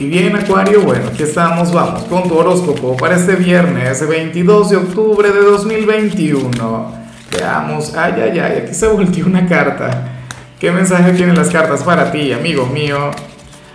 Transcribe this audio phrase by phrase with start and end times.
[0.00, 4.76] Y bien, Acuario, bueno, aquí estamos, vamos con tu horóscopo para este viernes 22 de
[4.76, 6.92] octubre de 2021.
[7.36, 10.12] Veamos, ay, ay, ay, aquí se volteó una carta.
[10.60, 13.10] ¿Qué mensaje tienen las cartas para ti, amigo mío?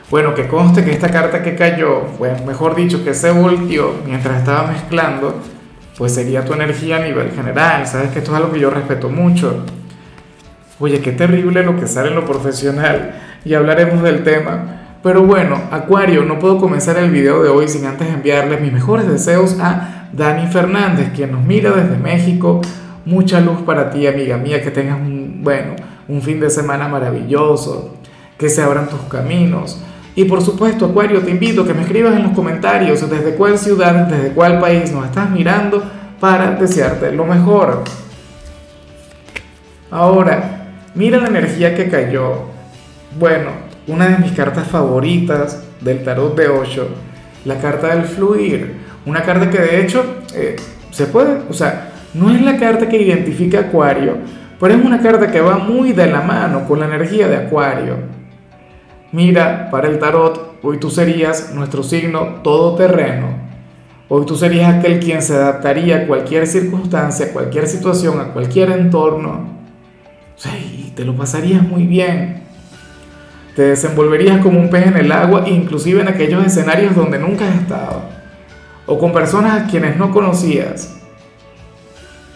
[0.10, 4.38] Bueno, que conste que esta carta que cayó, pues mejor dicho, que se volteó mientras
[4.38, 5.42] estaba mezclando,
[5.98, 7.86] pues sería tu energía a nivel general.
[7.86, 9.66] Sabes que esto es algo que yo respeto mucho.
[10.80, 13.14] Oye, qué terrible lo que sale en lo profesional.
[13.44, 14.83] Y hablaremos del tema.
[15.04, 19.06] Pero bueno, Acuario, no puedo comenzar el video de hoy sin antes enviarle mis mejores
[19.06, 22.62] deseos a Dani Fernández, quien nos mira desde México.
[23.04, 25.76] Mucha luz para ti, amiga mía, que tengas un, bueno,
[26.08, 27.98] un fin de semana maravilloso,
[28.38, 29.84] que se abran tus caminos.
[30.16, 33.58] Y por supuesto, Acuario, te invito a que me escribas en los comentarios desde cuál
[33.58, 35.84] ciudad, desde cuál país nos estás mirando
[36.22, 37.84] para desearte lo mejor.
[39.92, 42.44] Ahora, mira la energía que cayó.
[43.20, 46.88] Bueno, una de mis cartas favoritas del tarot de 8,
[47.46, 48.78] la carta del fluir.
[49.06, 50.56] Una carta que de hecho eh,
[50.92, 54.18] se puede, o sea, no es la carta que identifica Acuario,
[54.60, 57.98] pero es una carta que va muy de la mano con la energía de Acuario.
[59.12, 63.44] Mira, para el tarot, hoy tú serías nuestro signo todoterreno.
[64.08, 68.72] Hoy tú serías aquel quien se adaptaría a cualquier circunstancia, a cualquier situación, a cualquier
[68.72, 69.48] entorno.
[70.36, 72.43] O sea, y te lo pasarías muy bien
[73.56, 77.56] te desenvolverías como un pez en el agua, inclusive en aquellos escenarios donde nunca has
[77.56, 78.04] estado,
[78.86, 81.00] o con personas a quienes no conocías.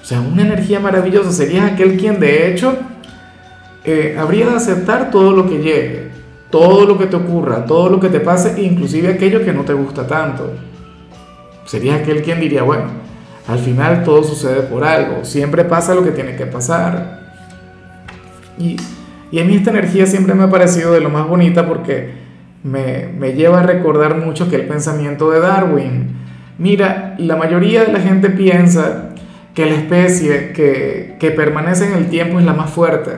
[0.02, 1.34] O sea, una energía maravillosa.
[1.34, 2.78] Serías aquel quien de hecho
[3.84, 6.12] eh, habría de aceptar todo lo que llegue,
[6.50, 9.74] todo lo que te ocurra, todo lo que te pase, inclusive aquello que no te
[9.74, 10.54] gusta tanto.
[11.66, 12.86] Serías aquel quien diría, bueno,
[13.48, 17.20] al final todo sucede por algo, siempre pasa lo que tiene que pasar.
[18.58, 18.78] Y
[19.32, 22.12] y a mí esta energía siempre me ha parecido de lo más bonita porque
[22.64, 26.16] me, me lleva a recordar mucho aquel pensamiento de Darwin.
[26.58, 29.10] Mira, la mayoría de la gente piensa
[29.54, 33.12] que la especie que, que permanece en el tiempo es la más fuerte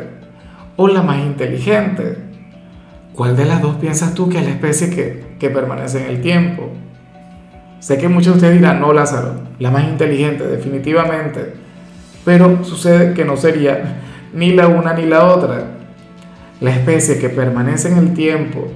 [0.77, 2.17] o la más inteligente.
[3.13, 6.21] ¿Cuál de las dos piensas tú que es la especie que, que permanece en el
[6.21, 6.71] tiempo?
[7.79, 11.53] Sé que muchos de ustedes dirán, no, Lázaro, la más inteligente, definitivamente.
[12.25, 13.99] Pero sucede que no sería
[14.33, 15.78] ni la una ni la otra
[16.61, 18.67] la especie que permanece en el tiempo,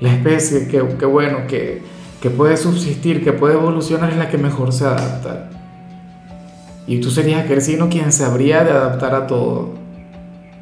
[0.00, 1.82] la especie que, bueno, que,
[2.22, 5.50] que puede subsistir, que puede evolucionar, es la que mejor se adapta.
[6.86, 9.74] Y tú serías aquel signo quien se habría de adaptar a todo.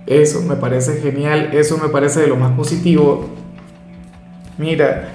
[0.06, 3.28] Eso me parece genial, eso me parece de lo más positivo.
[4.58, 5.08] Mira,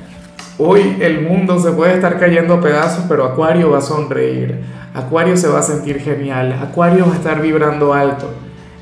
[0.58, 4.62] hoy el mundo se puede estar cayendo a pedazos, pero Acuario va a sonreír.
[4.94, 6.54] Acuario se va a sentir genial.
[6.54, 8.30] Acuario va a estar vibrando alto.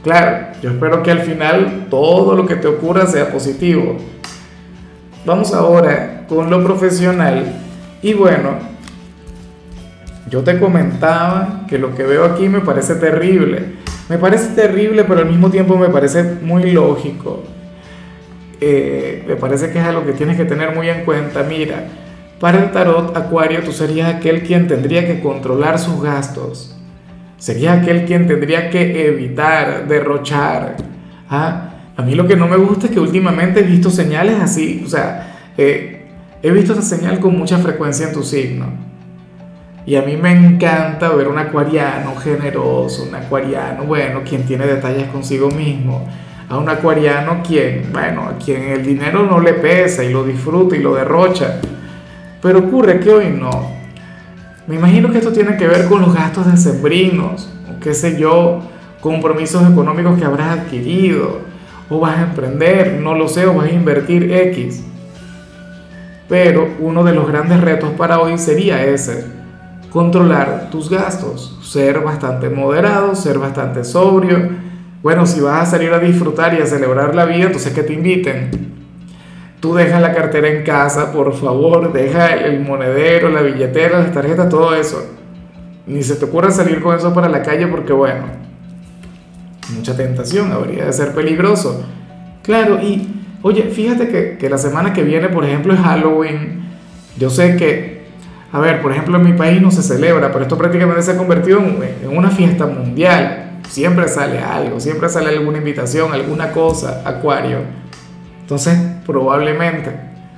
[0.03, 3.97] Claro, yo espero que al final todo lo que te ocurra sea positivo.
[5.25, 7.45] Vamos ahora con lo profesional.
[8.01, 8.51] Y bueno,
[10.29, 13.77] yo te comentaba que lo que veo aquí me parece terrible.
[14.09, 17.43] Me parece terrible, pero al mismo tiempo me parece muy lógico.
[18.59, 21.43] Eh, me parece que es algo que tienes que tener muy en cuenta.
[21.43, 21.85] Mira,
[22.39, 26.78] para el tarot Acuario tú serías aquel quien tendría que controlar sus gastos
[27.39, 30.75] sería aquel quien tendría que evitar derrochar.
[31.29, 31.69] ¿ah?
[31.97, 34.89] A mí lo que no me gusta es que últimamente he visto señales así, o
[34.89, 36.05] sea, eh,
[36.41, 38.67] he visto esa señal con mucha frecuencia en tu signo.
[39.85, 45.07] Y a mí me encanta ver un acuariano generoso, un acuariano, bueno, quien tiene detalles
[45.07, 46.07] consigo mismo.
[46.47, 50.75] A un acuariano quien, bueno, a quien el dinero no le pesa y lo disfruta
[50.75, 51.59] y lo derrocha.
[52.41, 53.78] Pero ocurre que hoy no.
[54.69, 58.19] Me imagino que esto tiene que ver con los gastos de sembrinos, o qué sé
[58.19, 58.61] yo,
[59.01, 61.39] compromisos económicos que habrás adquirido,
[61.89, 64.83] o vas a emprender, no lo sé, o vas a invertir X.
[66.27, 69.25] Pero uno de los grandes retos para hoy sería ese,
[69.89, 74.49] controlar tus gastos, ser bastante moderado, ser bastante sobrio.
[75.01, 77.93] Bueno, si vas a salir a disfrutar y a celebrar la vida, entonces que te
[77.93, 78.78] inviten
[79.59, 84.47] Tú dejas la cartera en casa, por favor, deja el monedero, la billetera, las tarjetas,
[84.47, 85.05] todo eso.
[85.85, 88.23] Ni se te ocurra salir con eso para la calle porque, bueno,
[89.75, 91.83] mucha tentación, habría de ser peligroso.
[92.41, 93.09] Claro, y
[93.41, 96.63] oye, fíjate que, que la semana que viene, por ejemplo, es Halloween.
[97.17, 98.05] Yo sé que,
[98.53, 101.17] a ver, por ejemplo, en mi país no se celebra, pero esto prácticamente se ha
[101.17, 103.59] convertido en, en una fiesta mundial.
[103.67, 107.78] Siempre sale algo, siempre sale alguna invitación, alguna cosa, acuario.
[108.49, 109.91] Entonces, probablemente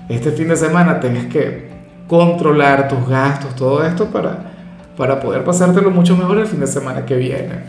[0.10, 1.69] este fin de semana tengas que
[2.08, 4.52] controlar tus gastos, todo esto para,
[4.98, 7.63] para poder pasártelo mucho mejor el fin de semana que viene.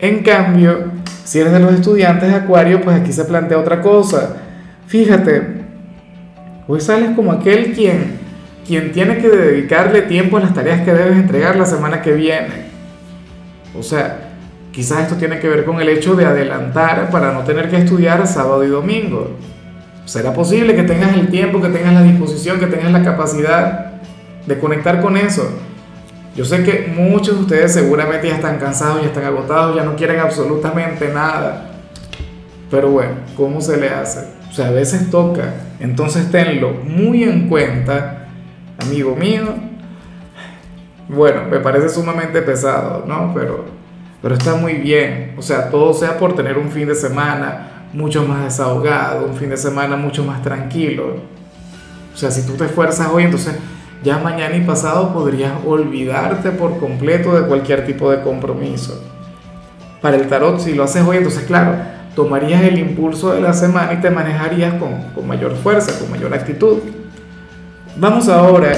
[0.00, 0.90] En cambio,
[1.22, 4.36] si eres de los estudiantes de Acuario, pues aquí se plantea otra cosa.
[4.88, 5.60] Fíjate,
[6.66, 8.18] Hoy sales como aquel quien,
[8.64, 12.66] quien tiene que dedicarle tiempo a las tareas que debes entregar la semana que viene.
[13.76, 14.29] O sea,
[14.72, 18.26] quizás esto tiene que ver con el hecho de adelantar para no tener que estudiar
[18.26, 19.36] sábado y domingo.
[20.04, 23.92] ¿Será posible que tengas el tiempo, que tengas la disposición, que tengas la capacidad
[24.46, 25.48] de conectar con eso?
[26.34, 29.96] Yo sé que muchos de ustedes seguramente ya están cansados, ya están agotados, ya no
[29.96, 31.70] quieren absolutamente nada.
[32.70, 34.26] Pero bueno, ¿cómo se le hace?
[34.48, 35.54] O sea, a veces toca.
[35.80, 38.26] Entonces tenlo muy en cuenta,
[38.78, 39.54] amigo mío.
[41.08, 43.32] Bueno, me parece sumamente pesado, ¿no?
[43.34, 43.64] Pero,
[44.22, 45.34] pero está muy bien.
[45.36, 49.50] O sea, todo sea por tener un fin de semana mucho más desahogado, un fin
[49.50, 51.16] de semana mucho más tranquilo.
[52.14, 53.56] O sea, si tú te esfuerzas hoy, entonces
[54.02, 59.02] ya mañana y pasado podrías olvidarte por completo de cualquier tipo de compromiso.
[60.00, 61.74] Para el tarot, si lo haces hoy, entonces claro,
[62.14, 66.78] tomarías el impulso de la semana y te manejarías con, mayor fuerza, con mayor actitud.
[67.96, 68.72] Vamos ahora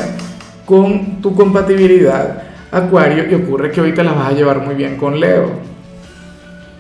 [0.67, 2.43] con tu compatibilidad,
[2.73, 5.51] Acuario, y ocurre que hoy te la vas a llevar muy bien con Leo,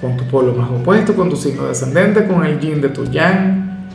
[0.00, 3.88] con tu polo más opuesto, con tu signo descendente, con el yin de tu yang,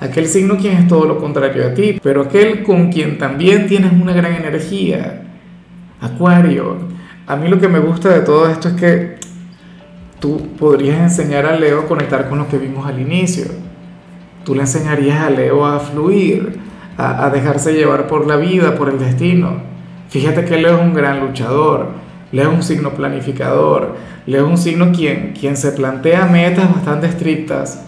[0.00, 3.92] aquel signo quien es todo lo contrario a ti, pero aquel con quien también tienes
[3.92, 5.22] una gran energía.
[6.00, 6.78] Acuario,
[7.28, 9.16] a mí lo que me gusta de todo esto es que
[10.18, 13.44] tú podrías enseñar a Leo a conectar con lo que vimos al inicio.
[14.44, 16.58] Tú le enseñarías a Leo a fluir,
[16.98, 19.75] a, dejarse llevar por la vida, por el destino.
[20.08, 21.88] Fíjate que Leo es un gran luchador,
[22.32, 27.06] Leo es un signo planificador, Leo es un signo quien, quien se plantea metas bastante
[27.06, 27.84] estrictas.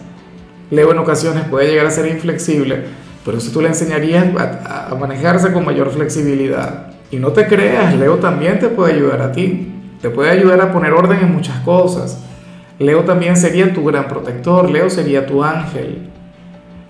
[0.71, 2.83] Leo en ocasiones puede llegar a ser inflexible,
[3.25, 6.87] pero si tú le enseñarías a, a manejarse con mayor flexibilidad.
[7.11, 10.71] Y no te creas, Leo también te puede ayudar a ti te puede ayudar a
[10.71, 12.23] poner orden en muchas cosas.
[12.77, 16.09] Leo también sería tu gran protector, Leo sería tu ángel.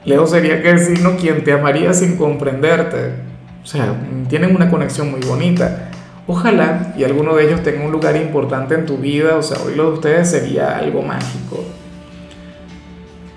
[0.06, 3.29] Leo sería aquel signo quien te amaría sin comprenderte.
[3.70, 3.94] O sea,
[4.28, 5.92] tienen una conexión muy bonita.
[6.26, 9.76] Ojalá y alguno de ellos tenga un lugar importante en tu vida, o sea, hoy
[9.76, 11.64] lo de ustedes sería algo mágico.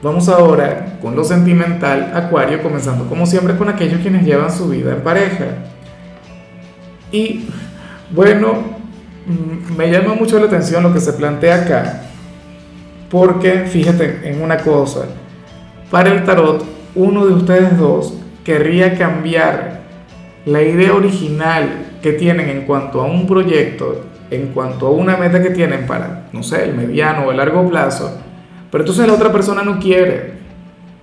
[0.03, 4.93] Vamos ahora con lo sentimental, Acuario, comenzando como siempre con aquellos quienes llevan su vida
[4.93, 5.47] en pareja.
[7.13, 7.47] Y
[8.11, 8.73] bueno,
[9.27, 12.03] Mm, me llama mucho la atención lo que se plantea acá,
[13.09, 15.03] porque fíjate en una cosa,
[15.93, 16.65] para el tarot,
[16.97, 18.15] uno de ustedes dos
[18.45, 19.82] querría cambiar
[20.45, 25.43] la idea original que tienen en cuanto a un proyecto, en cuanto a una meta
[25.43, 28.19] que tienen para, no sé, el mediano o el largo plazo,
[28.71, 30.35] pero entonces la otra persona no quiere,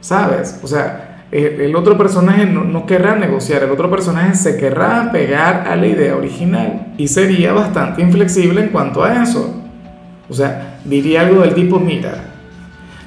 [0.01, 0.59] ¿sabes?
[0.63, 5.75] O sea, el, otro personaje no, querrá negociar, el otro personaje se querrá pegar a
[5.75, 9.63] la idea original y sería bastante inflexible en cuanto a eso.
[10.27, 12.33] O sea, diría algo del tipo, mira,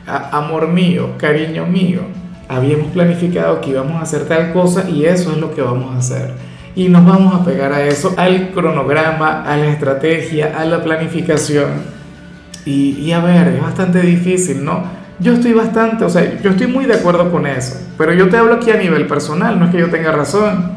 [0.06, 2.02] amor mío, cariño mío,
[2.48, 5.98] habíamos planificado que íbamos a hacer tal cosa y eso es lo que vamos a
[5.98, 6.30] hacer.
[6.74, 11.68] Y nos vamos a pegar a eso, al cronograma, a la estrategia, a la planificación.
[12.64, 15.02] Y, y a ver, es bastante difícil, ¿no?
[15.18, 18.36] Yo estoy bastante, o sea, yo estoy muy de acuerdo con eso, pero yo te
[18.36, 20.72] hablo aquí a nivel personal, no es que yo tenga razón,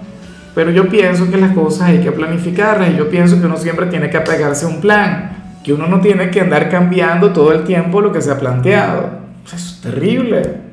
[0.53, 3.87] pero yo pienso que las cosas hay que planificarlas y yo pienso que uno siempre
[3.87, 5.31] tiene que apegarse a un plan,
[5.63, 9.09] que uno no tiene que andar cambiando todo el tiempo lo que se ha planteado.
[9.45, 10.64] eso es terrible,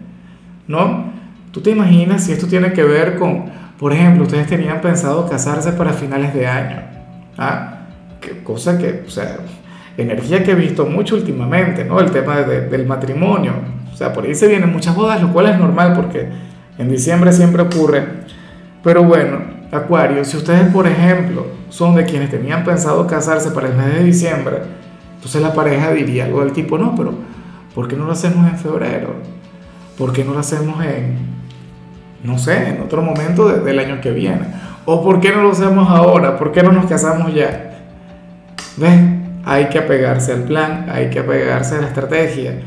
[0.66, 1.12] ¿no?
[1.50, 3.44] Tú te imaginas si esto tiene que ver con,
[3.78, 6.82] por ejemplo, ustedes tenían pensado casarse para finales de año,
[7.36, 7.80] ¿ah?
[8.20, 9.38] Qué cosa que, o sea,
[9.96, 12.00] energía que he visto mucho últimamente, ¿no?
[12.00, 13.52] El tema del matrimonio.
[13.92, 16.28] O sea, por ahí se vienen muchas bodas, lo cual es normal porque
[16.78, 18.04] en diciembre siempre ocurre.
[18.82, 19.38] Pero bueno,
[19.70, 24.04] Acuario, si ustedes, por ejemplo, son de quienes tenían pensado casarse para el mes de
[24.04, 24.58] diciembre,
[25.14, 27.14] entonces la pareja diría algo del tipo, no, pero
[27.74, 29.14] ¿por qué no lo hacemos en febrero?
[30.02, 31.16] ¿Por qué no lo hacemos en,
[32.24, 34.48] no sé, en otro momento del año que viene?
[34.84, 36.38] ¿O por qué no lo hacemos ahora?
[36.38, 37.78] ¿Por qué no nos casamos ya?
[38.78, 39.00] ¿Ves?
[39.44, 42.58] hay que apegarse al plan, hay que apegarse a la estrategia.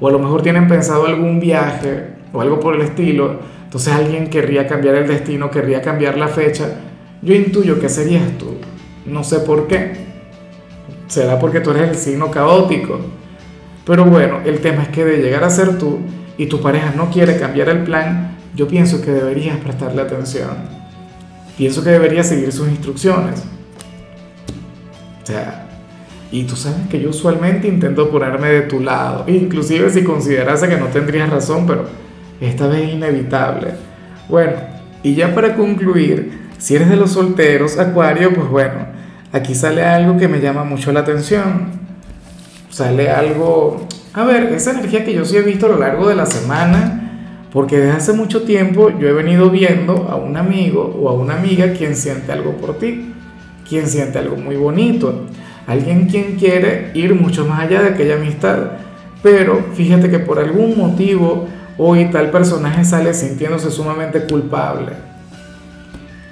[0.00, 4.30] O a lo mejor tienen pensado algún viaje o algo por el estilo, entonces alguien
[4.30, 6.70] querría cambiar el destino, querría cambiar la fecha.
[7.20, 8.56] Yo intuyo que serías tú,
[9.04, 9.92] no sé por qué.
[11.06, 12.98] Será porque tú eres el signo caótico.
[13.84, 15.98] Pero bueno, el tema es que de llegar a ser tú
[16.38, 20.50] y tu pareja no quiere cambiar el plan, yo pienso que deberías prestarle atención.
[21.58, 23.42] Pienso que deberías seguir sus instrucciones.
[25.22, 25.66] O sea,
[26.30, 30.76] y tú sabes que yo usualmente intento ponerme de tu lado, inclusive si considerase que
[30.76, 31.86] no tendrías razón, pero
[32.40, 33.74] esta vez es inevitable.
[34.28, 34.52] Bueno,
[35.02, 38.86] y ya para concluir, si eres de los solteros, Acuario, pues bueno,
[39.32, 41.70] aquí sale algo que me llama mucho la atención.
[42.68, 46.14] Sale algo, a ver, esa energía que yo sí he visto a lo largo de
[46.14, 47.04] la semana,
[47.52, 51.34] Porque desde hace mucho tiempo yo he venido viendo a un amigo o a una
[51.34, 53.14] amiga quien siente algo por ti,
[53.66, 55.26] quien siente algo muy bonito,
[55.66, 58.72] alguien quien quiere ir mucho más allá de aquella amistad.
[59.22, 61.48] Pero fíjate que por algún motivo
[61.78, 64.92] hoy tal personaje sale sintiéndose sumamente culpable,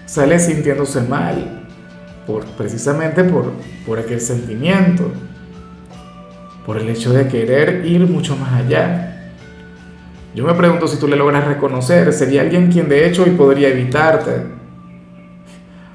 [0.05, 1.67] sale sintiéndose mal,
[2.27, 3.53] por, precisamente por,
[3.87, 5.11] por aquel sentimiento,
[6.67, 9.33] por el hecho de querer ir mucho más allá.
[10.35, 13.69] Yo me pregunto si tú le logras reconocer, sería alguien quien de hecho hoy podría
[13.69, 14.33] evitarte,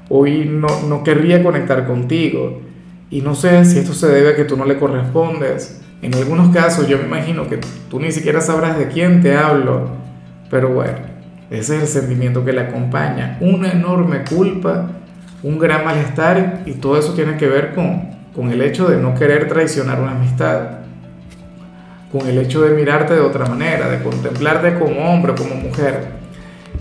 [0.08, 2.62] hoy no, no querría conectar contigo,
[3.10, 5.82] y no sé si esto se debe a que tú no le correspondes.
[6.00, 7.58] En algunos casos yo me imagino que
[7.90, 9.90] tú ni siquiera sabrás de quién te hablo,
[10.50, 10.98] pero bueno,
[11.50, 14.90] ese es el sentimiento que le acompaña, una enorme culpa,
[15.42, 19.14] un gran malestar y todo eso tiene que ver con, con el hecho de no
[19.14, 20.82] querer traicionar una amistad
[22.12, 26.20] con el hecho de mirarte de otra manera, de contemplarte como hombre, como mujer.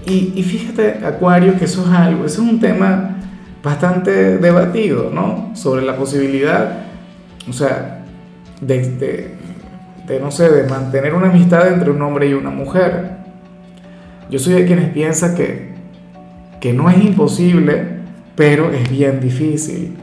[0.06, 3.18] Y, fíjate, Acuario, que eso es algo, eso es un tema
[3.64, 5.52] bastante debatido, ¿no?
[5.56, 6.80] Sobre la posibilidad,
[7.48, 8.04] o sea,
[8.60, 9.38] de,
[10.08, 13.12] de, no sé, de mantener una amistad entre un hombre y una mujer.
[14.30, 15.76] Yo soy de quienes piensan que,
[16.60, 17.86] que no es imposible,
[18.36, 19.96] pero es bien difícil.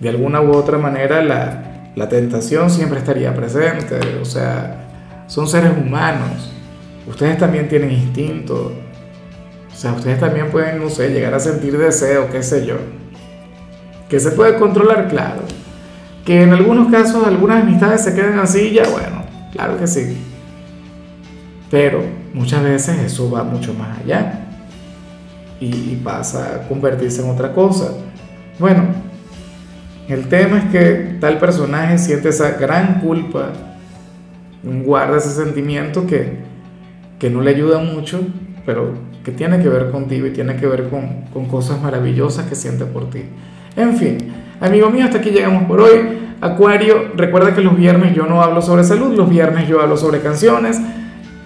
[0.00, 4.88] De alguna u otra manera la, la tentación siempre estaría presente, o sea,
[5.26, 6.52] son seres humanos,
[7.06, 8.72] ustedes también tienen instinto,
[9.72, 12.76] o sea, ustedes también pueden, no sé, llegar a sentir deseo, qué sé yo,
[14.08, 15.42] que se puede controlar, claro,
[16.24, 20.18] que en algunos casos algunas amistades se quedan así, ya bueno, claro que sí,
[21.70, 22.02] pero
[22.34, 24.42] muchas veces eso va mucho más allá
[25.60, 27.92] y, pasa a convertirse en otra cosa.
[28.58, 28.84] Bueno,
[30.08, 33.52] el tema es que tal personaje siente esa gran culpa,
[34.62, 36.38] guarda ese sentimiento que,
[37.18, 38.20] que no le ayuda mucho,
[38.64, 38.94] pero
[39.24, 42.84] que tiene que ver contigo y tiene que ver con, con cosas maravillosas que siente
[42.84, 43.22] por ti.
[43.76, 44.18] En fin,
[44.60, 46.26] amigo mío, hasta aquí llegamos por hoy.
[46.40, 50.20] Acuario, recuerda que los viernes yo no hablo sobre salud, los viernes yo hablo sobre
[50.20, 50.80] canciones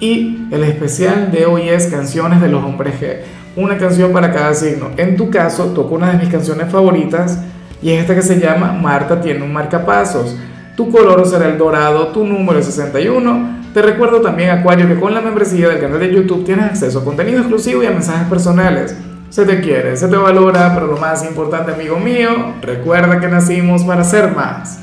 [0.01, 3.19] y el especial de hoy es canciones de los hombres G.
[3.57, 4.91] Una canción para cada signo.
[4.97, 7.39] En tu caso, toco una de mis canciones favoritas
[7.83, 10.37] y es esta que se llama Marta tiene un marcapasos.
[10.77, 13.61] Tu color será el dorado, tu número es 61.
[13.75, 17.05] Te recuerdo también, Acuario, que con la membresía del canal de YouTube tienes acceso a
[17.05, 18.97] contenido exclusivo y a mensajes personales.
[19.29, 23.85] Se te quiere, se te valora, pero lo más importante, amigo mío, recuerda que nacimos
[23.85, 24.79] para ser más.